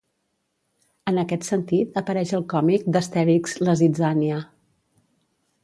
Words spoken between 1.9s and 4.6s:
apareix al còmic d'Astèrix La zitzània.